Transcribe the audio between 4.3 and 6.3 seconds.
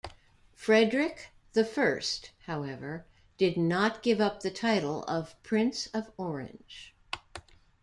the title of Prince of